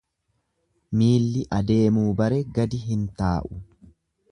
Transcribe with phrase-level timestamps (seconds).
[1.01, 3.63] Miilli adeemuu bare gadi hin taa'u.